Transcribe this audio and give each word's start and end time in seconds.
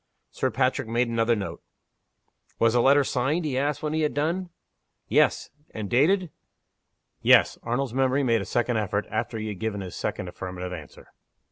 Sir 0.31 0.49
Patrick 0.49 0.87
made 0.87 1.09
another 1.09 1.35
note. 1.35 1.61
"Was 2.57 2.73
the 2.73 2.81
letter 2.81 3.03
signed?" 3.03 3.45
he 3.45 3.55
asked, 3.55 3.83
when 3.83 3.93
he 3.93 4.01
had 4.01 4.15
done. 4.15 4.49
"Yes." 5.07 5.51
"And 5.75 5.91
dated?" 5.91 6.31
"Yes." 7.21 7.59
Arnold's 7.61 7.93
memory 7.93 8.23
made 8.23 8.41
a 8.41 8.45
second 8.45 8.77
effort, 8.77 9.05
after 9.11 9.37
he 9.37 9.49
had 9.49 9.59
given 9.59 9.81
his 9.81 9.95
second 9.95 10.27
affirmative 10.27 10.73
answer. 10.73 11.11